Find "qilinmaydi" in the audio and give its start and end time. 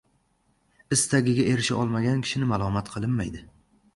2.97-3.45